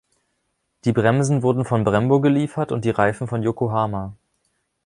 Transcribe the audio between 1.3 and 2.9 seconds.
wurden von Brembo geliefert und die